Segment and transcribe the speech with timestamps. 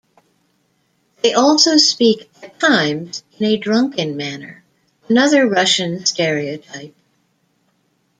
[1.21, 4.63] They also speak at times in a drunken manner,
[5.07, 6.95] another Russian stereotype.